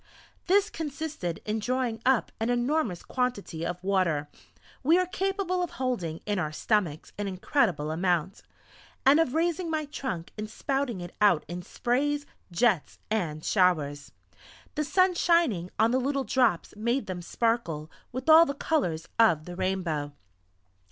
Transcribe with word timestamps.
This 0.47 0.71
consisted 0.71 1.41
in 1.45 1.59
drawing 1.59 2.01
up 2.07 2.31
an 2.39 2.49
enormous 2.49 3.03
quantity 3.03 3.63
of 3.63 3.83
water 3.83 4.29
(we 4.81 4.97
are 4.97 5.05
capable 5.05 5.61
of 5.61 5.69
holding 5.77 6.21
in 6.25 6.39
our 6.39 6.51
stomachs 6.51 7.13
an 7.19 7.27
incredible 7.27 7.91
amount), 7.91 8.41
and 9.05 9.19
of 9.19 9.35
raising 9.35 9.69
my 9.69 9.85
trunk 9.85 10.33
and 10.39 10.49
spouting 10.49 11.01
it 11.01 11.15
out 11.21 11.45
in 11.47 11.61
sprays, 11.61 12.25
jets, 12.51 12.97
and 13.11 13.45
showers. 13.45 14.11
The 14.73 14.83
sun 14.83 15.13
shining 15.13 15.69
on 15.77 15.91
the 15.91 15.99
little 15.99 16.23
drops 16.23 16.75
made 16.75 17.05
them 17.05 17.21
sparkle 17.21 17.91
with 18.11 18.27
all 18.27 18.47
the 18.47 18.55
colours 18.55 19.07
of 19.19 19.45
the 19.45 19.55
rainbow. 19.55 20.13